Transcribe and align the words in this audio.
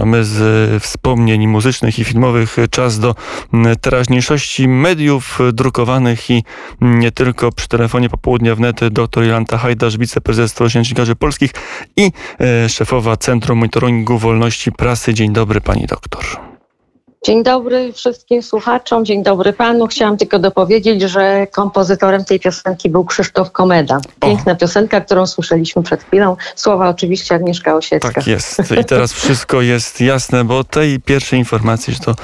Mamy 0.00 0.24
z 0.24 0.82
wspomnień 0.82 1.46
muzycznych 1.46 1.98
i 1.98 2.04
filmowych 2.04 2.56
czas 2.70 2.98
do 2.98 3.14
teraźniejszości 3.80 4.68
mediów 4.68 5.38
drukowanych 5.52 6.30
i 6.30 6.44
nie 6.80 7.10
tylko 7.10 7.52
przy 7.52 7.68
telefonie 7.68 8.08
popołudnia 8.08 8.54
wnet 8.54 8.88
dr 8.88 9.24
Jolanta 9.24 9.58
Hajdasz, 9.58 9.98
wiceprezes 9.98 10.50
Stowarzyszenia 10.50 11.14
Polskich 11.18 11.50
i 11.96 12.10
e, 12.40 12.68
szefowa 12.68 13.16
Centrum 13.16 13.58
Monitoringu 13.58 14.18
Wolności 14.18 14.72
Prasy. 14.72 15.14
Dzień 15.14 15.32
dobry 15.32 15.60
pani 15.60 15.86
doktor. 15.86 16.49
Dzień 17.26 17.42
dobry 17.42 17.92
wszystkim 17.92 18.42
słuchaczom, 18.42 19.04
dzień 19.04 19.22
dobry 19.22 19.52
panu. 19.52 19.86
Chciałam 19.86 20.16
tylko 20.16 20.38
dopowiedzieć, 20.38 21.02
że 21.02 21.46
kompozytorem 21.46 22.24
tej 22.24 22.40
piosenki 22.40 22.90
był 22.90 23.04
Krzysztof 23.04 23.52
Komeda. 23.52 24.00
Piękna 24.20 24.52
o. 24.52 24.56
piosenka, 24.56 25.00
którą 25.00 25.26
słyszeliśmy 25.26 25.82
przed 25.82 26.02
chwilą. 26.02 26.36
Słowa 26.56 26.88
oczywiście 26.88 27.34
Agnieszka 27.34 27.76
Osiecka. 27.76 28.12
Tak 28.12 28.26
jest. 28.26 28.62
I 28.80 28.84
teraz 28.84 29.12
wszystko 29.12 29.60
jest 29.60 30.00
jasne, 30.00 30.44
bo 30.44 30.64
tej 30.64 31.00
pierwszej 31.00 31.38
informacji, 31.38 31.94
że 31.94 32.00
to 32.00 32.14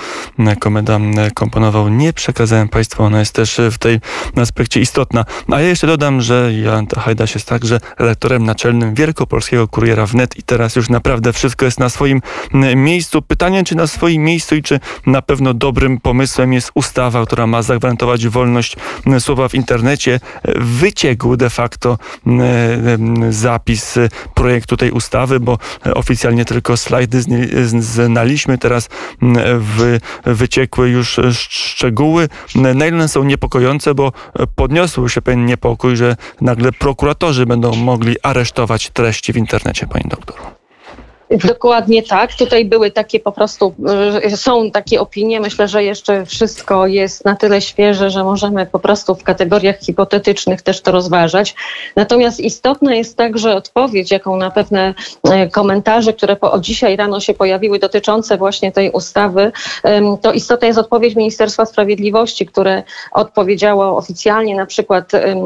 Komeda 0.60 0.98
komponował, 1.34 1.88
nie 1.88 2.12
przekazałem 2.12 2.68
państwu. 2.68 3.02
Ona 3.02 3.18
jest 3.18 3.34
też 3.34 3.60
w 3.70 3.78
tej 3.78 4.00
aspekcie 4.36 4.80
istotna. 4.80 5.24
A 5.52 5.60
ja 5.60 5.68
jeszcze 5.68 5.86
dodam, 5.86 6.20
że 6.20 6.52
Jolanta 6.52 7.00
Hajdaś 7.00 7.34
jest 7.34 7.48
także 7.48 7.80
redaktorem 7.98 8.44
naczelnym 8.44 8.94
Wielkopolskiego 8.94 9.68
Kuriera 9.68 10.06
Wnet 10.06 10.38
i 10.38 10.42
teraz 10.42 10.76
już 10.76 10.88
naprawdę 10.88 11.32
wszystko 11.32 11.64
jest 11.64 11.80
na 11.80 11.88
swoim 11.88 12.20
miejscu. 12.76 13.22
Pytanie, 13.22 13.64
czy 13.64 13.74
na 13.74 13.86
swoim 13.86 14.24
miejscu 14.24 14.54
i 14.54 14.62
czy 14.62 14.80
na 15.06 15.22
pewno 15.22 15.54
dobrym 15.54 16.00
pomysłem 16.00 16.52
jest 16.52 16.70
ustawa, 16.74 17.26
która 17.26 17.46
ma 17.46 17.62
zagwarantować 17.62 18.28
wolność 18.28 18.76
słowa 19.18 19.48
w 19.48 19.54
internecie. 19.54 20.20
Wyciekł 20.56 21.36
de 21.36 21.50
facto 21.50 21.98
zapis 23.30 23.98
projektu 24.34 24.76
tej 24.76 24.90
ustawy, 24.90 25.40
bo 25.40 25.58
oficjalnie 25.94 26.44
tylko 26.44 26.76
slajdy 26.76 27.22
znaliśmy. 27.80 28.58
Teraz 28.58 28.88
wyciekły 30.24 30.88
już 30.88 31.20
szczegóły. 31.32 32.28
Na 32.54 32.86
ile 32.86 33.08
są 33.08 33.24
niepokojące, 33.24 33.94
bo 33.94 34.12
podniosł 34.54 35.08
się 35.08 35.22
pewien 35.22 35.46
niepokój, 35.46 35.96
że 35.96 36.16
nagle 36.40 36.72
prokuratorzy 36.72 37.46
będą 37.46 37.74
mogli 37.74 38.16
aresztować 38.22 38.90
treści 38.90 39.32
w 39.32 39.36
internecie, 39.36 39.86
pani 39.86 40.04
doktor. 40.08 40.36
Dokładnie 41.30 42.02
tak. 42.02 42.34
Tutaj 42.34 42.64
były 42.64 42.90
takie 42.90 43.20
po 43.20 43.32
prostu, 43.32 43.74
e, 44.22 44.36
są 44.36 44.70
takie 44.70 45.00
opinie. 45.00 45.40
Myślę, 45.40 45.68
że 45.68 45.84
jeszcze 45.84 46.26
wszystko 46.26 46.86
jest 46.86 47.24
na 47.24 47.36
tyle 47.36 47.60
świeże, 47.60 48.10
że 48.10 48.24
możemy 48.24 48.66
po 48.66 48.78
prostu 48.78 49.14
w 49.14 49.22
kategoriach 49.22 49.78
hipotetycznych 49.78 50.62
też 50.62 50.80
to 50.80 50.92
rozważać. 50.92 51.54
Natomiast 51.96 52.40
istotna 52.40 52.94
jest 52.94 53.16
także 53.16 53.54
odpowiedź, 53.54 54.10
jaką 54.10 54.36
na 54.36 54.50
pewne 54.50 54.94
e, 55.24 55.48
komentarze, 55.48 56.12
które 56.12 56.36
po, 56.36 56.58
dzisiaj 56.60 56.96
rano 56.96 57.20
się 57.20 57.34
pojawiły 57.34 57.78
dotyczące 57.78 58.36
właśnie 58.36 58.72
tej 58.72 58.90
ustawy, 58.90 59.52
to 60.22 60.32
istotna 60.32 60.66
jest 60.66 60.78
odpowiedź 60.78 61.16
Ministerstwa 61.16 61.66
Sprawiedliwości, 61.66 62.46
które 62.46 62.82
odpowiedziało 63.12 63.96
oficjalnie 63.96 64.56
na 64.56 64.66
przykład 64.66 65.14
e, 65.14 65.36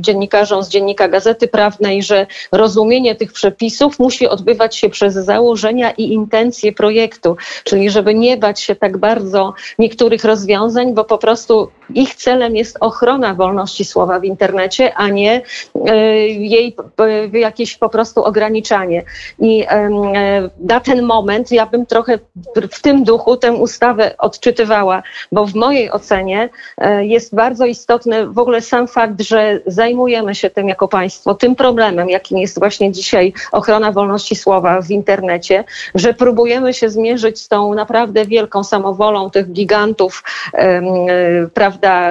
dziennikarzom 0.00 0.62
z 0.62 0.68
Dziennika 0.68 1.08
Gazety 1.08 1.48
Prawnej, 1.48 2.02
że 2.02 2.26
rozumienie 2.52 3.14
tych 3.14 3.32
przepisów 3.32 3.98
musi 3.98 4.28
odbywać 4.28 4.76
się 4.76 4.88
przez 4.88 5.05
przez 5.06 5.24
założenia 5.24 5.90
i 5.90 6.12
intencje 6.12 6.72
projektu, 6.72 7.36
czyli 7.64 7.90
żeby 7.90 8.14
nie 8.14 8.36
bać 8.36 8.60
się 8.60 8.76
tak 8.76 8.98
bardzo 8.98 9.54
niektórych 9.78 10.24
rozwiązań, 10.24 10.94
bo 10.94 11.04
po 11.04 11.18
prostu 11.18 11.70
ich 11.94 12.14
celem 12.14 12.56
jest 12.56 12.76
ochrona 12.80 13.34
wolności 13.34 13.84
słowa 13.84 14.20
w 14.20 14.24
internecie, 14.24 14.94
a 14.94 15.08
nie 15.08 15.42
e, 15.86 15.96
jej 16.28 16.76
jakieś 17.32 17.76
po 17.76 17.88
prostu 17.88 18.24
ograniczanie. 18.24 19.02
I 19.38 19.64
e, 19.68 19.90
na 20.60 20.80
ten 20.80 21.02
moment 21.02 21.52
ja 21.52 21.66
bym 21.66 21.86
trochę 21.86 22.18
w 22.72 22.82
tym 22.82 23.04
duchu 23.04 23.36
tę 23.36 23.52
ustawę 23.52 24.14
odczytywała, 24.18 25.02
bo 25.32 25.46
w 25.46 25.54
mojej 25.54 25.90
ocenie 25.90 26.48
e, 26.78 27.06
jest 27.06 27.34
bardzo 27.34 27.66
istotny 27.66 28.26
w 28.26 28.38
ogóle 28.38 28.60
sam 28.60 28.88
fakt, 28.88 29.20
że 29.20 29.60
zajmujemy 29.66 30.34
się 30.34 30.50
tym 30.50 30.68
jako 30.68 30.88
państwo, 30.88 31.34
tym 31.34 31.56
problemem, 31.56 32.08
jakim 32.08 32.38
jest 32.38 32.58
właśnie 32.58 32.92
dzisiaj 32.92 33.32
ochrona 33.52 33.92
wolności 33.92 34.36
słowa 34.36 34.80
w 34.80 34.90
internecie, 34.96 35.64
że 35.94 36.14
próbujemy 36.14 36.74
się 36.74 36.90
zmierzyć 36.90 37.40
z 37.40 37.48
tą 37.48 37.74
naprawdę 37.74 38.24
wielką 38.24 38.64
samowolą 38.64 39.30
tych 39.30 39.52
gigantów, 39.52 40.24
prawda, 41.54 42.10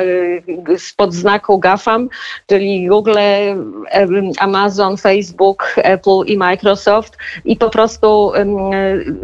spod 0.78 1.14
znaku 1.14 1.60
GAFAM, 1.60 2.10
czyli 2.48 2.88
Google, 2.88 3.18
Amazon, 4.40 4.98
Facebook, 4.98 5.76
Apple 5.78 6.20
i 6.26 6.38
Microsoft 6.38 7.18
i 7.46 7.56
po 7.56 7.70
prostu 7.70 8.32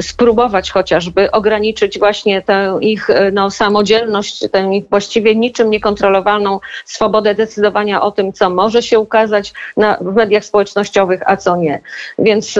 spróbować 0.01 0.71
chociażby 0.71 1.31
ograniczyć 1.31 1.99
właśnie 1.99 2.41
tę 2.41 2.77
ich 2.81 3.07
no, 3.33 3.51
samodzielność, 3.51 4.49
tę 4.51 4.75
ich 4.75 4.89
właściwie 4.89 5.35
niczym 5.35 5.69
niekontrolowaną 5.69 6.59
swobodę 6.85 7.35
decydowania 7.35 8.01
o 8.01 8.11
tym, 8.11 8.33
co 8.33 8.49
może 8.49 8.81
się 8.81 8.99
ukazać 8.99 9.53
na, 9.77 9.97
w 10.01 10.15
mediach 10.15 10.45
społecznościowych, 10.45 11.21
a 11.25 11.37
co 11.37 11.57
nie. 11.57 11.81
Więc 12.19 12.59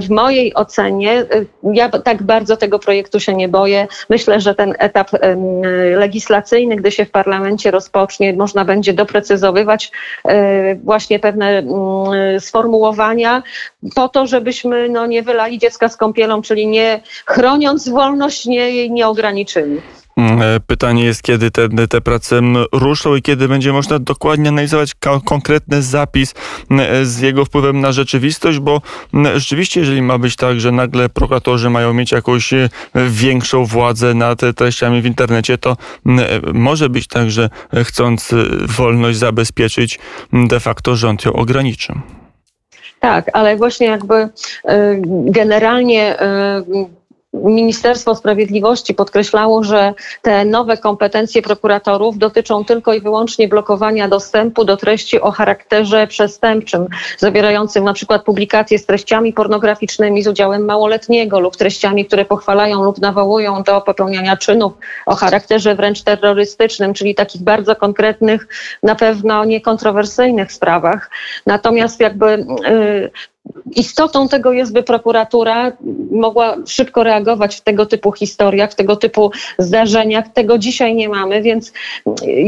w 0.00 0.10
mojej 0.10 0.35
mojej 0.36 0.54
ocenie, 0.54 1.20
y, 1.20 1.46
ja 1.72 1.88
tak 1.88 2.22
bardzo 2.22 2.56
tego 2.56 2.78
projektu 2.78 3.20
się 3.20 3.34
nie 3.34 3.48
boję. 3.48 3.88
Myślę, 4.08 4.40
że 4.40 4.54
ten 4.54 4.74
etap 4.78 5.10
legislacyjny, 5.96 6.76
gdy 6.76 6.90
się 6.90 7.04
w 7.04 7.10
parlamencie 7.10 7.70
rozpocznie, 7.70 8.32
można 8.32 8.64
będzie 8.64 8.92
doprecyzowywać 8.92 9.92
y, 10.28 10.30
właśnie 10.84 11.18
pewne 11.18 11.58
mm, 11.58 12.40
sformułowania 12.40 13.42
po 13.94 14.08
to, 14.08 14.26
żebyśmy 14.26 14.88
no, 14.88 15.06
nie 15.06 15.22
wylali 15.22 15.58
dziecka 15.58 15.88
z 15.88 15.96
kąpielą, 15.96 16.42
czyli 16.42 16.66
nie 16.66 17.00
chroniąc 17.26 17.88
wolność, 17.88 18.46
nie, 18.46 18.88
nie 18.88 19.08
ograniczyli. 19.08 19.80
Mm, 20.16 20.42
e, 20.42 20.60
pytanie 20.60 21.04
jest, 21.04 21.22
kiedy 21.22 21.50
te, 21.50 21.68
te 21.88 22.00
prace 22.00 22.40
ruszą 22.72 23.16
i 23.16 23.22
kiedy 23.22 23.48
będzie 23.48 23.72
można 23.72 23.98
dokładnie 23.98 24.48
analizować 24.48 24.92
konkretny 25.24 25.82
zapis 25.82 26.34
e, 26.70 27.04
z 27.04 27.20
jego 27.20 27.44
wpływem 27.44 27.80
na 27.80 27.92
rzeczywistość, 27.92 28.58
bo 28.58 28.82
rzeczywiście, 29.34 29.80
jeżeli 29.80 30.02
ma 30.02 30.18
być 30.18 30.36
tak, 30.36 30.60
że 30.60 30.72
nagle 30.72 31.08
prokuratorzy 31.08 31.70
mają 31.70 31.94
mieć 31.94 32.12
jakąś 32.12 32.52
e, 32.52 32.68
większą 32.94 33.64
władzę 33.64 34.14
nad 34.14 34.40
treściami 34.56 35.02
w 35.02 35.06
internecie, 35.06 35.58
to 35.58 35.76
może 36.52 36.88
być 36.88 37.06
tak, 37.06 37.30
że 37.30 37.50
chcąc 37.84 38.34
wolność 38.76 39.18
zabezpieczyć, 39.18 39.98
de 40.32 40.60
facto 40.60 40.96
rząd 40.96 41.24
ją 41.24 41.32
ograniczy. 41.32 41.92
Tak, 43.00 43.30
ale 43.32 43.56
właśnie 43.56 43.86
jakby 43.86 44.28
generalnie 45.26 46.16
Ministerstwo 47.44 48.14
Sprawiedliwości 48.14 48.94
podkreślało, 48.94 49.64
że 49.64 49.94
te 50.22 50.44
nowe 50.44 50.76
kompetencje 50.76 51.42
prokuratorów 51.42 52.18
dotyczą 52.18 52.64
tylko 52.64 52.94
i 52.94 53.00
wyłącznie 53.00 53.48
blokowania 53.48 54.08
dostępu 54.08 54.64
do 54.64 54.76
treści 54.76 55.20
o 55.20 55.30
charakterze 55.30 56.06
przestępczym, 56.06 56.86
zawierającym 57.18 57.84
na 57.84 57.92
przykład 57.92 58.24
publikacje 58.24 58.78
z 58.78 58.86
treściami 58.86 59.32
pornograficznymi 59.32 60.22
z 60.22 60.28
udziałem 60.28 60.64
małoletniego 60.64 61.40
lub 61.40 61.56
treściami, 61.56 62.06
które 62.06 62.24
pochwalają 62.24 62.82
lub 62.82 62.98
nawołują 62.98 63.62
do 63.62 63.80
popełniania 63.80 64.36
czynów 64.36 64.72
o 65.06 65.14
charakterze 65.14 65.74
wręcz 65.74 66.02
terrorystycznym, 66.02 66.94
czyli 66.94 67.14
takich 67.14 67.42
bardzo 67.42 67.76
konkretnych, 67.76 68.48
na 68.82 68.94
pewno 68.94 69.44
niekontrowersyjnych 69.44 70.52
sprawach. 70.52 71.10
Natomiast 71.46 72.00
jakby 72.00 72.46
yy, 72.70 73.10
istotą 73.76 74.28
tego 74.28 74.52
jest, 74.52 74.72
by 74.72 74.82
prokuratura 74.82 75.72
mogła 76.10 76.56
szybko 76.66 77.04
reagować 77.04 77.56
w 77.56 77.60
tego 77.60 77.86
typu 77.86 78.12
historiach, 78.12 78.72
w 78.72 78.74
tego 78.74 78.96
typu 78.96 79.30
zdarzeniach. 79.58 80.28
Tego 80.28 80.58
dzisiaj 80.58 80.94
nie 80.94 81.08
mamy, 81.08 81.42
więc 81.42 81.72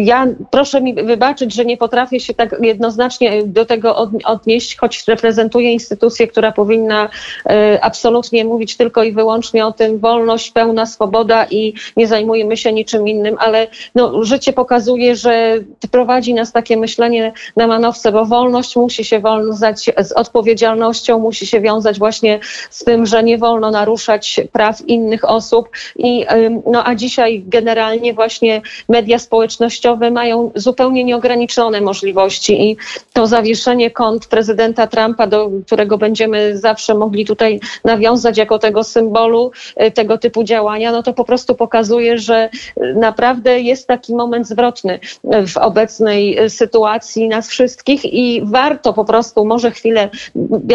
ja 0.04 0.26
proszę 0.50 0.80
mi 0.80 0.94
wybaczyć, 0.94 1.54
że 1.54 1.64
nie 1.64 1.76
potrafię 1.76 2.20
się 2.20 2.34
tak 2.34 2.56
jednoznacznie 2.62 3.42
do 3.44 3.66
tego 3.66 3.96
odnieść, 4.24 4.76
choć 4.76 5.04
reprezentuję 5.08 5.72
instytucję, 5.72 6.26
która 6.26 6.52
powinna 6.52 7.08
e, 7.46 7.78
absolutnie 7.82 8.44
mówić 8.44 8.76
tylko 8.76 9.02
i 9.02 9.12
wyłącznie 9.12 9.66
o 9.66 9.72
tym 9.72 9.98
wolność, 9.98 10.50
pełna 10.50 10.86
swoboda 10.86 11.46
i 11.50 11.74
nie 11.96 12.06
zajmujemy 12.06 12.56
się 12.56 12.72
niczym 12.72 13.08
innym, 13.08 13.36
ale 13.38 13.66
no, 13.94 14.24
życie 14.24 14.52
pokazuje, 14.52 15.16
że 15.16 15.58
prowadzi 15.90 16.34
nas 16.34 16.52
takie 16.52 16.76
myślenie 16.76 17.32
na 17.56 17.66
manowce, 17.66 18.12
bo 18.12 18.24
wolność 18.24 18.76
musi 18.76 19.04
się 19.04 19.20
wiązać 19.20 19.90
z 19.98 20.12
odpowiedzialnością 20.12 20.87
musi 21.18 21.46
się 21.46 21.60
wiązać 21.60 21.98
właśnie 21.98 22.40
z 22.70 22.84
tym, 22.84 23.06
że 23.06 23.22
nie 23.22 23.38
wolno 23.38 23.70
naruszać 23.70 24.40
praw 24.52 24.80
innych 24.88 25.30
osób. 25.30 25.68
I, 25.96 26.26
no, 26.66 26.86
a 26.86 26.94
dzisiaj 26.94 27.42
generalnie 27.46 28.14
właśnie 28.14 28.62
media 28.88 29.18
społecznościowe 29.18 30.10
mają 30.10 30.50
zupełnie 30.54 31.04
nieograniczone 31.04 31.80
możliwości 31.80 32.62
i 32.70 32.76
to 33.12 33.26
zawieszenie 33.26 33.90
kont 33.90 34.26
prezydenta 34.26 34.86
Trumpa, 34.86 35.26
do 35.26 35.50
którego 35.66 35.98
będziemy 35.98 36.58
zawsze 36.58 36.94
mogli 36.94 37.24
tutaj 37.26 37.60
nawiązać 37.84 38.38
jako 38.38 38.58
tego 38.58 38.84
symbolu 38.84 39.52
y, 39.82 39.90
tego 39.90 40.18
typu 40.18 40.44
działania, 40.44 40.92
no 40.92 41.02
to 41.02 41.12
po 41.12 41.24
prostu 41.24 41.54
pokazuje, 41.54 42.18
że 42.18 42.50
naprawdę 42.94 43.60
jest 43.60 43.86
taki 43.86 44.14
moment 44.14 44.48
zwrotny 44.48 44.98
w 45.24 45.56
obecnej 45.56 46.50
sytuacji 46.50 47.28
nas 47.28 47.48
wszystkich 47.48 48.04
i 48.04 48.42
warto 48.44 48.92
po 48.92 49.04
prostu 49.04 49.44
może 49.44 49.70
chwilę 49.70 50.10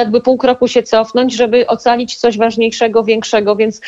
jakby 0.04 0.22
pół 0.22 0.38
kroku 0.38 0.68
się 0.68 0.84
cofnąć, 0.84 1.34
żeby 1.34 1.68
ocalić 1.68 2.16
coś 2.16 2.38
ważniejszego, 2.38 3.04
większego, 3.04 3.56
więc 3.56 3.82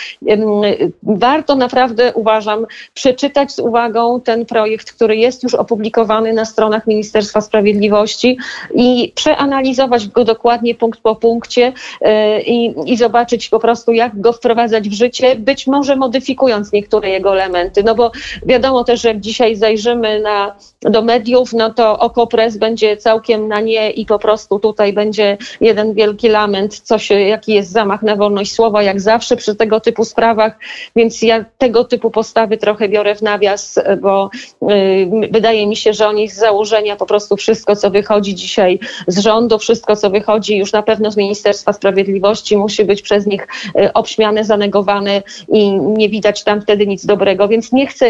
warto 1.03 1.55
naprawdę, 1.55 2.13
uważam, 2.13 2.65
przeczytać 2.93 3.51
z 3.51 3.59
uwagą 3.59 4.21
ten 4.21 4.45
projekt, 4.45 4.91
który 4.91 5.15
jest 5.15 5.43
już 5.43 5.53
opublikowany 5.53 6.33
na 6.33 6.45
stronach 6.45 6.87
Ministerstwa 6.87 7.41
Sprawiedliwości 7.41 8.37
i 8.75 9.11
przeanalizować 9.15 10.07
go 10.07 10.23
dokładnie 10.23 10.75
punkt 10.75 10.99
po 10.99 11.15
punkcie 11.15 11.73
e, 12.01 12.41
i, 12.41 12.73
i 12.85 12.97
zobaczyć 12.97 13.49
po 13.49 13.59
prostu, 13.59 13.91
jak 13.91 14.21
go 14.21 14.33
wprowadzać 14.33 14.89
w 14.89 14.93
życie, 14.93 15.35
być 15.35 15.67
może 15.67 15.95
modyfikując 15.95 16.71
niektóre 16.71 17.09
jego 17.09 17.33
elementy, 17.33 17.83
no 17.83 17.95
bo 17.95 18.11
wiadomo 18.45 18.83
też, 18.83 19.01
że 19.01 19.07
jak 19.07 19.19
dzisiaj 19.19 19.55
zajrzymy 19.55 20.19
na, 20.19 20.55
do 20.81 21.01
mediów, 21.01 21.53
no 21.53 21.73
to 21.73 21.99
Okopres 21.99 22.57
będzie 22.57 22.97
całkiem 22.97 23.47
na 23.47 23.61
nie 23.61 23.91
i 23.91 24.05
po 24.05 24.19
prostu 24.19 24.59
tutaj 24.59 24.93
będzie 24.93 25.37
jeden 25.61 25.93
wielki 25.93 26.04
lament, 26.29 26.79
co 26.79 26.99
się, 26.99 27.19
jaki 27.19 27.53
jest 27.53 27.71
zamach 27.71 28.01
na 28.01 28.15
wolność 28.15 28.53
słowa, 28.53 28.83
jak 28.83 29.01
zawsze 29.01 29.35
przy 29.35 29.55
tego 29.55 29.79
typu 29.79 30.05
sprawach, 30.05 30.59
więc 30.95 31.21
ja 31.21 31.45
tego 31.57 31.83
typu 31.83 32.11
postawy 32.11 32.57
trochę 32.57 32.89
biorę 32.89 33.15
w 33.15 33.21
nawias, 33.21 33.79
bo 34.01 34.29
y, 34.71 35.29
wydaje 35.31 35.67
mi 35.67 35.75
się, 35.75 35.93
że 35.93 36.07
oni 36.07 36.29
z 36.29 36.35
założenia 36.35 36.95
po 36.95 37.05
prostu 37.05 37.37
wszystko, 37.37 37.75
co 37.75 37.89
wychodzi 37.91 38.35
dzisiaj 38.35 38.79
z 39.07 39.19
rządu, 39.19 39.59
wszystko, 39.59 39.95
co 39.95 40.09
wychodzi 40.09 40.57
już 40.57 40.71
na 40.71 40.83
pewno 40.83 41.11
z 41.11 41.17
Ministerstwa 41.17 41.73
Sprawiedliwości, 41.73 42.57
musi 42.57 42.85
być 42.85 43.01
przez 43.01 43.25
nich 43.25 43.47
y, 43.79 43.93
obśmiane, 43.93 44.43
zanegowane 44.43 45.23
i 45.47 45.71
nie 45.71 46.09
widać 46.09 46.43
tam 46.43 46.61
wtedy 46.61 46.87
nic 46.87 47.05
dobrego, 47.05 47.47
więc 47.47 47.71
nie 47.71 47.87
chcę, 47.87 48.05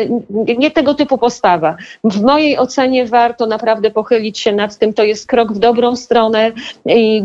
nie 0.58 0.72
tego 0.72 0.94
typu 0.94 1.18
postawa. 1.18 1.76
W 2.04 2.22
mojej 2.22 2.58
ocenie 2.58 3.06
warto 3.06 3.46
naprawdę 3.46 3.92
pochylić 3.92 4.40
się 4.40 4.52
nad 4.52 4.78
tym, 4.78 4.94
to 4.94 5.04
jest 5.04 5.28
krok 5.28 5.54
w 5.54 5.60
dobrą 5.60 5.96
stronę 5.96 6.52
i 6.86 7.22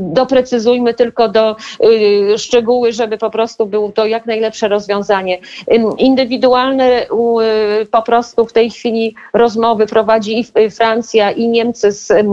doprecyzujmy 0.60 0.94
tylko 0.94 1.28
do 1.28 1.56
y, 1.84 2.38
szczegóły, 2.38 2.92
żeby 2.92 3.18
po 3.18 3.30
prostu 3.30 3.66
było 3.66 3.92
to 3.92 4.06
jak 4.06 4.26
najlepsze 4.26 4.68
rozwiązanie. 4.68 5.38
Indywidualne 5.98 7.02
y, 7.02 7.86
po 7.90 8.02
prostu 8.02 8.46
w 8.46 8.52
tej 8.52 8.70
chwili 8.70 9.14
rozmowy 9.32 9.86
prowadzi 9.86 10.40
i 10.40 10.70
Francja 10.70 11.30
i 11.30 11.48
Niemcy 11.48 11.92
z, 11.92 12.10
y, 12.10 12.24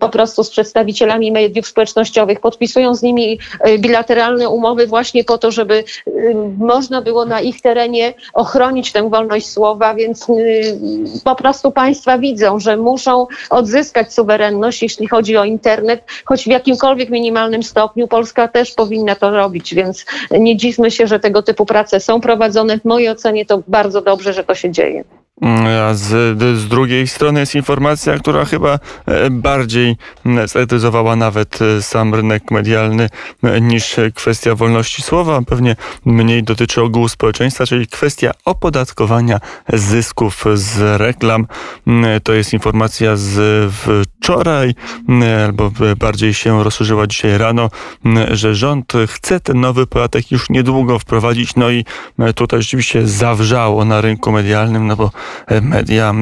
po 0.00 0.08
prostu 0.08 0.44
z 0.44 0.50
przedstawicielami 0.50 1.32
mediów 1.32 1.66
społecznościowych, 1.66 2.40
podpisują 2.40 2.94
z 2.94 3.02
nimi 3.02 3.38
bilateralne 3.78 4.48
umowy 4.48 4.86
właśnie 4.86 5.24
po 5.24 5.38
to, 5.38 5.50
żeby 5.50 5.84
można 6.58 7.02
było 7.02 7.24
na 7.24 7.40
ich 7.40 7.60
terenie 7.60 8.14
ochronić 8.34 8.92
tę 8.92 9.10
wolność 9.10 9.48
słowa, 9.48 9.94
więc 9.94 10.26
po 11.24 11.34
prostu 11.34 11.70
państwa 11.72 12.18
widzą, 12.18 12.60
że 12.60 12.76
muszą 12.76 13.26
odzyskać 13.50 14.14
suwerenność, 14.14 14.82
jeśli 14.82 15.08
chodzi 15.08 15.36
o 15.36 15.44
internet, 15.44 16.04
choć 16.24 16.44
w 16.44 16.46
jakimkolwiek 16.60 17.10
minimalnym 17.10 17.62
stopniu 17.62 18.08
Polska 18.08 18.48
też 18.48 18.74
powinna 18.74 19.14
to 19.14 19.30
robić, 19.30 19.74
więc 19.74 20.06
nie 20.30 20.56
dziwmy 20.56 20.90
się, 20.90 21.06
że 21.06 21.20
tego 21.20 21.42
typu 21.42 21.66
prace 21.66 22.00
są 22.00 22.20
prowadzone. 22.20 22.78
W 22.78 22.84
mojej 22.84 23.08
ocenie 23.08 23.46
to 23.46 23.62
bardzo 23.68 24.00
dobrze, 24.02 24.32
że 24.32 24.44
to 24.44 24.54
się 24.54 24.70
dzieje. 24.70 25.04
A 25.88 25.94
z, 25.94 26.38
z 26.58 26.68
drugiej 26.68 27.08
strony 27.08 27.40
jest 27.40 27.54
informacja, 27.54 28.18
która 28.18 28.44
chyba 28.44 28.78
e, 29.06 29.30
bardziej 29.30 29.96
zetyzowała 30.44 31.16
nawet 31.16 31.58
e, 31.62 31.82
sam 31.82 32.14
rynek 32.14 32.50
medialny 32.50 33.08
e, 33.42 33.60
niż 33.60 33.96
kwestia 34.14 34.54
wolności 34.54 35.02
słowa. 35.02 35.40
Pewnie 35.46 35.76
mniej 36.04 36.42
dotyczy 36.42 36.82
ogółu 36.82 37.08
społeczeństwa, 37.08 37.66
czyli 37.66 37.86
kwestia 37.86 38.30
opodatkowania 38.44 39.40
zysków 39.72 40.44
z 40.54 41.00
reklam. 41.00 41.46
To 42.22 42.32
jest 42.32 42.52
informacja 42.52 43.16
z 43.16 43.38
wczoraj, 44.22 44.74
albo 45.44 45.70
bardziej 45.96 46.34
się 46.34 46.64
rozszerzyła 46.64 47.06
dzisiaj 47.06 47.38
rano, 47.38 47.70
że 48.30 48.54
rząd 48.54 48.92
chce 49.06 49.40
ten 49.40 49.60
nowy 49.60 49.86
podatek 49.86 50.30
już 50.30 50.50
niedługo 50.50 50.98
wprowadzić. 50.98 51.56
No 51.56 51.70
i 51.70 51.84
tutaj 52.34 52.62
rzeczywiście 52.62 53.08
zawrzało 53.08 53.84
na 53.84 54.00
rynku 54.00 54.32
medialnym, 54.32 54.86
no 54.86 54.96
bo 54.96 55.10
media 55.62 56.14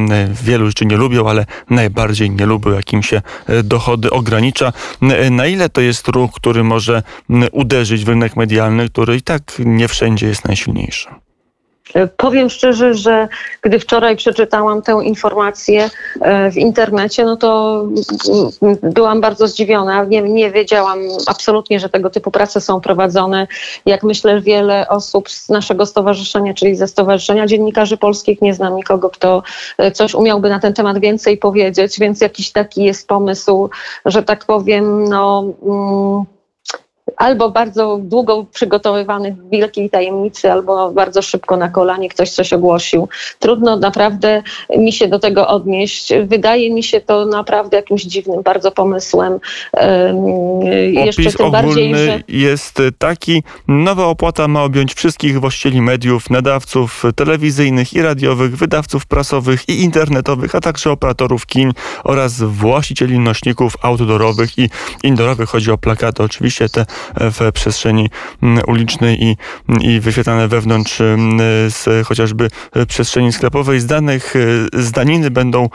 wielu 0.43 0.67
rzeczy 0.67 0.87
nie 0.87 0.97
lubią, 0.97 1.29
ale 1.29 1.47
najbardziej 1.71 2.31
nie 2.31 2.47
lubią, 2.47 2.71
jak 2.71 2.93
im 2.93 3.03
się 3.03 3.23
e, 3.47 3.62
dochody 3.62 4.11
ogranicza. 4.11 4.73
Na 5.31 5.47
ile 5.47 5.69
to 5.69 5.81
jest 5.81 6.09
ruch, 6.09 6.31
który 6.35 6.65
może 6.65 7.03
uderzyć 7.53 8.05
w 8.05 8.09
rynek 8.09 8.37
medialny, 8.37 8.89
który 8.89 9.17
i 9.17 9.23
tak 9.23 9.43
nie 9.59 9.89
wszędzie 9.89 10.27
jest 10.27 10.44
najsilniejszy? 10.44 11.09
E, 11.94 12.06
powiem 12.06 12.50
szczerze, 12.50 12.94
że 12.94 13.29
gdy 13.62 13.79
wczoraj 13.79 14.17
przeczytałam 14.17 14.82
tę 14.82 15.00
informację 15.05 15.90
e, 16.20 16.50
w 16.50 16.56
internecie, 16.56 17.25
no 17.25 17.37
to 17.37 17.85
byłam 18.82 19.20
bardzo 19.20 19.49
zdziwiona. 19.49 20.05
Nie, 20.05 20.23
nie 20.23 20.50
wiedziałam 20.50 20.99
absolutnie, 21.26 21.81
że 21.81 21.88
tego 21.88 22.11
typu 22.11 22.31
prace 22.31 22.61
są 22.61 22.81
prowadzone. 22.81 23.46
Jak 23.87 24.02
myślę, 24.02 24.40
wiele 24.40 24.88
osób 24.88 25.31
z 25.31 25.49
naszego 25.49 25.87
stowarzyszenia, 25.87 26.55
czyli 26.55 26.76
ze 26.76 26.88
Stowarzyszenia 26.88 27.46
Dziennikarzy 27.46 27.96
Polskich, 27.96 28.43
nie 28.43 28.55
znam 28.55 28.76
nikogo, 28.76 29.11
kto 29.11 29.43
e, 29.79 29.91
coś 29.93 30.14
umiałby 30.14 30.49
na 30.49 30.61
ten 30.61 30.75
temat 30.75 30.99
więcej 30.99 31.38
powiedzieć, 31.38 31.99
więc 31.99 32.20
jakiś 32.20 32.52
taki 32.52 32.84
jest 32.84 33.08
pomysł, 33.08 33.70
że 34.05 34.23
tak 34.23 34.44
powiem, 34.44 35.05
no. 35.05 35.44
Mm, 35.62 36.38
albo 37.16 37.50
bardzo 37.50 37.99
długo 38.02 38.46
przygotowywany 38.52 39.32
w 39.32 39.50
wielkiej 39.50 39.90
tajemnicy, 39.90 40.52
albo 40.52 40.90
bardzo 40.90 41.22
szybko 41.22 41.56
na 41.56 41.69
kolanie 41.69 42.08
ktoś 42.08 42.31
coś 42.31 42.52
ogłosił. 42.52 43.08
Trudno 43.38 43.76
naprawdę 43.76 44.43
mi 44.76 44.93
się 44.93 45.08
do 45.08 45.19
tego 45.19 45.49
odnieść. 45.49 46.12
Wydaje 46.26 46.75
mi 46.75 46.82
się 46.82 47.00
to 47.00 47.26
naprawdę 47.26 47.76
jakimś 47.76 48.02
dziwnym 48.02 48.43
bardzo 48.43 48.70
pomysłem. 48.70 49.38
Jeszcze 50.93 51.22
Opis 51.22 51.37
tym 51.37 51.50
bardziej, 51.50 51.96
że... 51.96 52.20
jest 52.28 52.82
taki, 52.99 53.43
nowa 53.69 54.06
opłata 54.06 54.49
ma 54.49 54.64
objąć 54.64 54.94
wszystkich 54.94 55.40
właścicieli 55.40 55.82
mediów, 55.82 56.31
nadawców 56.31 57.02
telewizyjnych 57.16 57.94
i 57.94 58.02
radiowych, 58.02 58.56
wydawców 58.56 59.06
prasowych 59.06 59.69
i 59.69 59.82
internetowych, 59.82 60.55
a 60.55 60.60
także 60.60 60.90
operatorów 60.90 61.46
kin 61.46 61.72
oraz 62.05 62.43
właścicieli 62.43 63.19
nośników 63.19 63.76
outdoorowych 63.82 64.58
i 64.58 64.70
indoorowych. 65.02 65.49
Chodzi 65.49 65.70
o 65.70 65.78
plakaty, 65.78 66.22
oczywiście 66.22 66.69
te 66.69 66.87
w 67.21 67.53
przestrzeni 67.53 68.11
mm, 68.43 68.65
ulicznej 68.67 69.25
i, 69.25 69.37
i 69.81 70.00
wyświetlane 70.00 70.49
wewnątrz 70.49 71.00
mm, 71.00 71.39
z 71.71 72.06
chociażby 72.06 72.50
przestrzeni 72.89 73.33
sklepowej. 73.33 73.81
Z 73.81 73.87
danych 73.87 74.35
z 74.73 74.91
daniny 74.91 75.31
będą, 75.31 75.69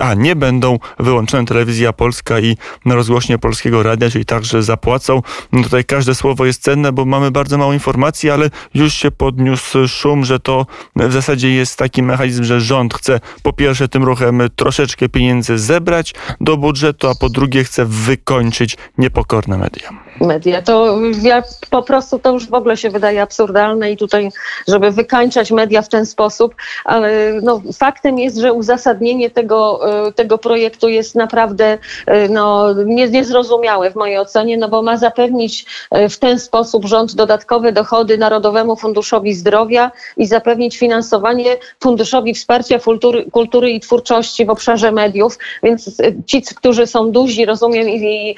a 0.00 0.14
nie 0.14 0.36
będą 0.36 0.78
wyłączone 0.98 1.44
telewizja 1.44 1.92
polska 1.92 2.40
i 2.40 2.56
rozgłośnie 2.86 3.38
polskiego 3.38 3.82
radia, 3.82 4.10
czyli 4.10 4.24
także 4.24 4.62
zapłacą. 4.62 5.22
Tutaj 5.62 5.84
każde 5.84 6.14
słowo 6.14 6.46
jest 6.46 6.62
cenne, 6.62 6.92
bo 6.92 7.04
mamy 7.04 7.30
bardzo 7.30 7.58
mało 7.58 7.72
informacji, 7.72 8.30
ale 8.30 8.50
już 8.74 8.94
się 8.94 9.10
podniósł 9.10 9.88
szum, 9.88 10.24
że 10.24 10.40
to 10.40 10.66
w 10.96 11.12
zasadzie 11.12 11.50
jest 11.54 11.78
taki 11.78 12.02
mechanizm, 12.02 12.44
że 12.44 12.60
rząd 12.60 12.94
chce 12.94 13.20
po 13.42 13.52
pierwsze 13.52 13.88
tym 13.88 14.04
ruchem 14.04 14.42
troszeczkę 14.56 15.08
pieniędzy 15.08 15.58
zebrać 15.58 16.14
do 16.40 16.56
budżetu, 16.56 17.08
a 17.08 17.14
po 17.14 17.28
drugie 17.28 17.64
chce 17.64 17.84
wykończyć 17.84 18.76
niepokorne 18.98 19.58
media 19.58 19.90
media. 20.22 20.62
To 20.62 20.98
ja 21.22 21.42
po 21.70 21.82
prostu 21.82 22.18
to 22.18 22.32
już 22.32 22.48
w 22.48 22.54
ogóle 22.54 22.76
się 22.76 22.90
wydaje 22.90 23.22
absurdalne 23.22 23.92
i 23.92 23.96
tutaj, 23.96 24.30
żeby 24.68 24.90
wykańczać 24.90 25.50
media 25.50 25.82
w 25.82 25.88
ten 25.88 26.06
sposób, 26.06 26.54
ale 26.84 27.32
no, 27.42 27.62
faktem 27.74 28.18
jest, 28.18 28.36
że 28.36 28.52
uzasadnienie 28.52 29.30
tego, 29.30 29.80
e, 30.06 30.12
tego 30.12 30.38
projektu 30.38 30.88
jest 30.88 31.14
naprawdę 31.14 31.78
e, 32.06 32.28
no, 32.28 32.72
nie, 32.72 33.08
niezrozumiałe 33.08 33.90
w 33.90 33.96
mojej 33.96 34.18
ocenie, 34.18 34.56
no 34.56 34.68
bo 34.68 34.82
ma 34.82 34.96
zapewnić 34.96 35.66
e, 35.90 36.08
w 36.08 36.18
ten 36.18 36.38
sposób 36.38 36.84
rząd 36.84 37.14
dodatkowe 37.14 37.72
dochody 37.72 38.18
Narodowemu 38.18 38.76
Funduszowi 38.76 39.34
Zdrowia 39.34 39.90
i 40.16 40.26
zapewnić 40.26 40.78
finansowanie 40.78 41.56
Funduszowi 41.82 42.34
Wsparcia 42.34 42.78
Kultury, 42.78 43.30
kultury 43.30 43.70
i 43.70 43.80
Twórczości 43.80 44.46
w 44.46 44.50
obszarze 44.50 44.92
mediów, 44.92 45.38
więc 45.62 46.02
ci, 46.26 46.42
którzy 46.42 46.86
są 46.86 47.10
duzi, 47.10 47.44
rozumiem, 47.46 47.88
i, 47.88 48.02
i 48.02 48.36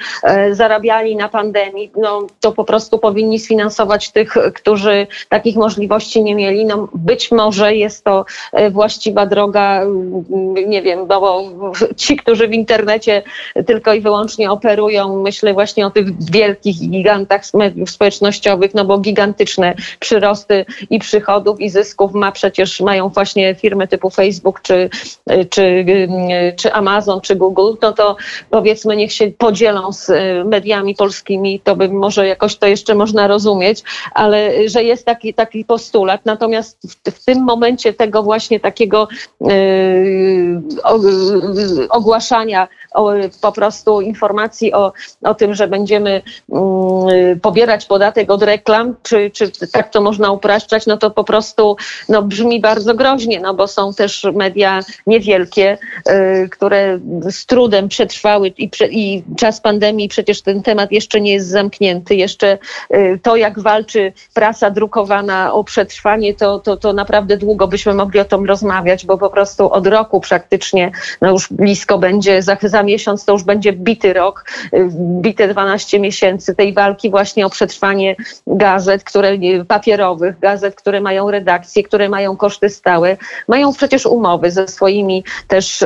zarabiali 0.51 1.15
na 1.15 1.29
pandemii, 1.29 1.74
no, 1.97 2.27
to 2.39 2.51
po 2.51 2.63
prostu 2.63 2.99
powinni 2.99 3.39
sfinansować 3.39 4.11
tych, 4.11 4.33
którzy 4.53 5.07
takich 5.29 5.55
możliwości 5.55 6.23
nie 6.23 6.35
mieli. 6.35 6.65
No, 6.65 6.87
być 6.93 7.31
może 7.31 7.75
jest 7.75 8.03
to 8.03 8.25
e, 8.51 8.69
właściwa 8.69 9.25
droga, 9.25 9.81
mm, 9.81 10.25
nie 10.67 10.81
wiem, 10.81 11.07
bo 11.07 11.43
ci, 11.97 12.17
którzy 12.17 12.47
w 12.47 12.53
internecie 12.53 13.23
tylko 13.65 13.93
i 13.93 14.01
wyłącznie 14.01 14.51
operują, 14.51 15.21
myślę 15.21 15.53
właśnie 15.53 15.87
o 15.87 15.89
tych 15.89 16.31
wielkich 16.31 16.89
gigantach 16.89 17.41
mediów 17.53 17.89
społecznościowych, 17.89 18.73
no 18.73 18.85
bo 18.85 18.97
gigantyczne 18.97 19.75
przyrosty 19.99 20.65
i 20.89 20.99
przychodów 20.99 21.61
i 21.61 21.69
zysków 21.69 22.13
ma 22.13 22.31
przecież, 22.31 22.81
mają 22.81 23.09
właśnie 23.09 23.55
firmy 23.55 23.87
typu 23.87 24.09
Facebook 24.09 24.61
czy, 24.61 24.89
czy, 25.49 25.63
mm, 25.63 26.55
czy 26.55 26.73
Amazon 26.73 27.21
czy 27.21 27.35
Google, 27.35 27.73
no 27.81 27.93
to 27.93 28.15
powiedzmy 28.49 28.95
niech 28.95 29.13
się 29.13 29.31
podzielą 29.37 29.93
z 29.93 30.09
e, 30.09 30.43
mediami 30.43 30.95
polskimi 30.95 31.54
to 31.59 31.75
by 31.75 31.89
może 31.89 32.27
jakoś 32.27 32.55
to 32.55 32.67
jeszcze 32.67 32.95
można 32.95 33.27
rozumieć, 33.27 33.83
ale 34.13 34.69
że 34.69 34.83
jest 34.83 35.05
taki, 35.05 35.33
taki 35.33 35.65
postulat. 35.65 36.21
Natomiast 36.25 36.79
w, 36.83 37.11
w 37.11 37.25
tym 37.25 37.43
momencie 37.43 37.93
tego 37.93 38.23
właśnie 38.23 38.59
takiego 38.59 39.07
yy, 39.41 40.61
ogłaszania 41.89 42.67
o, 42.95 43.13
po 43.41 43.51
prostu 43.51 44.01
informacji 44.01 44.73
o, 44.73 44.93
o 45.23 45.35
tym, 45.35 45.55
że 45.55 45.67
będziemy 45.67 46.21
mm, 46.51 47.39
pobierać 47.39 47.85
podatek 47.85 48.31
od 48.31 48.43
reklam, 48.43 48.95
czy, 49.03 49.31
czy 49.31 49.51
tak 49.71 49.89
to 49.89 50.01
można 50.01 50.31
upraszczać, 50.31 50.85
no 50.85 50.97
to 50.97 51.11
po 51.11 51.23
prostu 51.23 51.75
no, 52.09 52.21
brzmi 52.21 52.61
bardzo 52.61 52.93
groźnie, 52.93 53.39
no 53.39 53.53
bo 53.53 53.67
są 53.67 53.93
też 53.93 54.27
media 54.33 54.79
niewielkie, 55.07 55.77
y, 56.09 56.49
które 56.49 56.99
z 57.21 57.45
trudem 57.45 57.87
przetrwały 57.87 58.47
i, 58.47 58.69
i 58.89 59.23
czas 59.37 59.61
pandemii, 59.61 60.09
przecież 60.09 60.41
ten 60.41 60.63
temat 60.63 60.91
jeszcze 60.91 61.21
nie 61.21 61.33
jest 61.33 61.47
zamknięty, 61.47 62.15
jeszcze 62.15 62.57
y, 62.93 63.19
to 63.23 63.35
jak 63.35 63.59
walczy 63.59 64.13
prasa 64.33 64.71
drukowana 64.71 65.53
o 65.53 65.63
przetrwanie, 65.63 66.33
to, 66.33 66.59
to, 66.59 66.77
to 66.77 66.93
naprawdę 66.93 67.37
długo 67.37 67.67
byśmy 67.67 67.93
mogli 67.93 68.19
o 68.19 68.25
tym 68.25 68.45
rozmawiać, 68.45 69.05
bo 69.05 69.17
po 69.17 69.29
prostu 69.29 69.71
od 69.71 69.87
roku 69.87 70.21
praktycznie, 70.21 70.91
no 71.21 71.31
już 71.31 71.47
blisko 71.51 71.97
będzie, 71.97 72.41
za 72.41 72.55
miesiąc 72.85 73.25
to 73.25 73.33
już 73.33 73.43
będzie 73.43 73.73
bity 73.73 74.13
rok, 74.13 74.45
y, 74.73 74.89
bite 74.95 75.47
12 75.47 75.99
miesięcy 75.99 76.55
tej 76.55 76.73
walki 76.73 77.09
właśnie 77.09 77.45
o 77.45 77.49
przetrwanie 77.49 78.15
gazet, 78.47 79.03
które 79.03 79.37
papierowych, 79.67 80.39
gazet, 80.39 80.75
które 80.75 81.01
mają 81.01 81.31
redakcje, 81.31 81.83
które 81.83 82.09
mają 82.09 82.37
koszty 82.37 82.69
stałe, 82.69 83.17
mają 83.47 83.73
przecież 83.73 84.05
umowy 84.05 84.51
ze 84.51 84.67
swoimi 84.67 85.23
też 85.47 85.83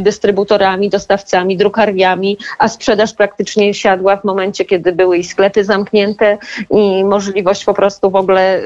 dystrybutorami, 0.00 0.90
dostawcami, 0.90 1.56
drukarniami, 1.56 2.38
a 2.58 2.68
sprzedaż 2.68 3.14
praktycznie 3.14 3.74
siadła 3.74 4.16
w 4.16 4.24
momencie, 4.24 4.64
kiedy 4.64 4.92
były 4.92 5.18
i 5.18 5.24
sklepy 5.24 5.64
zamknięte 5.64 6.38
i 6.70 7.04
możliwość 7.04 7.64
po 7.64 7.74
prostu 7.74 8.10
w 8.10 8.16
ogóle 8.16 8.62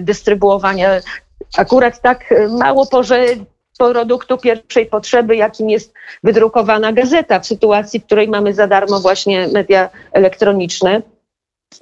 dystrybuowania. 0.00 0.90
Akurat 1.56 2.00
tak 2.00 2.34
mało 2.48 2.86
porze 2.86 3.26
produktu 3.78 4.38
pierwszej 4.38 4.86
potrzeby, 4.86 5.36
jakim 5.36 5.70
jest 5.70 5.94
wydrukowana 6.22 6.92
gazeta, 6.92 7.40
w 7.40 7.46
sytuacji, 7.46 8.00
w 8.00 8.06
której 8.06 8.28
mamy 8.28 8.54
za 8.54 8.66
darmo 8.66 9.00
właśnie 9.00 9.48
media 9.48 9.90
elektroniczne. 10.12 11.02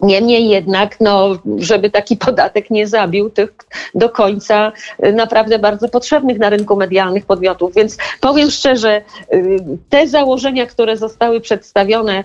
Niemniej 0.00 0.48
jednak, 0.48 1.00
no, 1.00 1.38
żeby 1.58 1.90
taki 1.90 2.16
podatek 2.16 2.70
nie 2.70 2.86
zabił 2.86 3.30
tych 3.30 3.52
do 3.94 4.10
końca 4.10 4.72
y, 5.06 5.12
naprawdę 5.12 5.58
bardzo 5.58 5.88
potrzebnych 5.88 6.38
na 6.38 6.50
rynku 6.50 6.76
medialnych 6.76 7.26
podmiotów. 7.26 7.74
Więc 7.74 7.96
powiem 8.20 8.50
szczerze, 8.50 9.02
y, 9.34 9.58
te 9.88 10.08
założenia, 10.08 10.66
które 10.66 10.96
zostały 10.96 11.40
przedstawione 11.40 12.24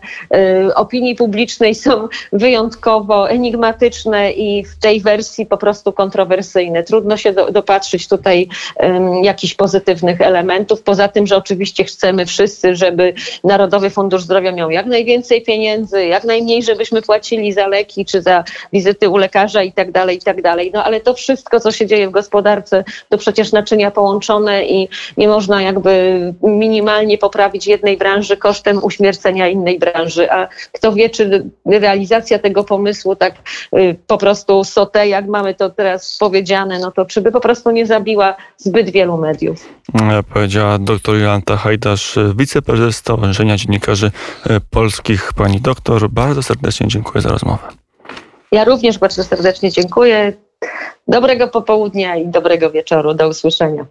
y, 0.67 0.75
opinii 0.75 1.15
publicznej 1.15 1.75
są 1.75 2.07
wyjątkowo 2.33 3.29
enigmatyczne 3.29 4.31
i 4.31 4.65
w 4.65 4.79
tej 4.79 5.01
wersji 5.01 5.45
po 5.45 5.57
prostu 5.57 5.93
kontrowersyjne. 5.93 6.83
Trudno 6.83 7.17
się 7.17 7.33
do, 7.33 7.51
dopatrzyć 7.51 8.07
tutaj 8.07 8.47
um, 8.75 9.23
jakichś 9.23 9.53
pozytywnych 9.53 10.21
elementów. 10.21 10.83
Poza 10.83 11.07
tym, 11.07 11.27
że 11.27 11.37
oczywiście 11.37 11.83
chcemy 11.83 12.25
wszyscy, 12.25 12.75
żeby 12.75 13.13
Narodowy 13.43 13.89
Fundusz 13.89 14.23
Zdrowia 14.23 14.51
miał 14.51 14.71
jak 14.71 14.85
najwięcej 14.85 15.41
pieniędzy, 15.41 16.05
jak 16.05 16.23
najmniej, 16.23 16.63
żebyśmy 16.63 17.01
płacili 17.01 17.53
za 17.57 17.67
leki, 17.67 18.05
czy 18.05 18.21
za 18.21 18.43
wizyty 18.73 19.09
u 19.09 19.17
lekarza 19.17 19.63
i 19.63 19.71
tak 19.71 19.91
dalej, 19.91 20.17
i 20.17 20.21
tak 20.21 20.41
dalej. 20.41 20.71
No 20.73 20.83
ale 20.83 21.01
to 21.01 21.13
wszystko, 21.13 21.59
co 21.59 21.71
się 21.71 21.87
dzieje 21.87 22.07
w 22.07 22.11
gospodarce, 22.11 22.83
to 23.09 23.17
przecież 23.17 23.51
naczynia 23.51 23.91
połączone 23.91 24.65
i 24.65 24.89
nie 25.17 25.27
można 25.27 25.61
jakby 25.61 26.33
minimalnie 26.43 27.17
poprawić 27.17 27.67
jednej 27.67 27.97
branży 27.97 28.37
kosztem 28.37 28.83
uśmiercenia 28.83 29.47
innej 29.47 29.79
branży. 29.79 30.31
A 30.31 30.47
kto 30.71 30.93
wie, 30.93 31.09
czy 31.09 31.49
realizacja 31.65 32.39
tego 32.39 32.63
pomysłu 32.63 33.15
tak 33.15 33.33
y, 33.73 33.95
po 34.07 34.17
prostu 34.17 34.63
sotę, 34.63 35.07
jak 35.07 35.27
mamy 35.27 35.53
to 35.53 35.69
teraz 35.69 36.17
powiedziane, 36.19 36.79
no 36.79 36.91
to 36.91 37.05
czy 37.05 37.21
by 37.21 37.31
po 37.31 37.39
prostu 37.39 37.71
nie 37.71 37.85
zabiła 37.85 38.35
zbyt 38.57 38.89
wielu 38.89 39.17
mediów. 39.17 39.65
Powiedziała 40.33 40.79
doktor 40.79 41.15
Jolanta 41.15 41.57
Hajdasz, 41.57 42.19
wiceprezes 42.35 42.95
Stowarzyszenia 42.95 43.57
Dziennikarzy 43.57 44.11
Polskich. 44.69 45.33
Pani 45.33 45.61
doktor, 45.61 46.09
bardzo 46.09 46.43
serdecznie 46.43 46.87
dziękuję 46.87 47.21
za 47.21 47.29
rozmowę 47.29 47.46
rozmowę. 47.47 47.67
Ja 48.51 48.63
również 48.63 48.97
bardzo 48.97 49.23
serdecznie 49.23 49.71
dziękuję. 49.71 50.33
Dobrego 51.07 51.47
popołudnia 51.47 52.15
i 52.15 52.27
dobrego 52.27 52.71
wieczoru. 52.71 53.13
Do 53.13 53.27
usłyszenia. 53.27 53.85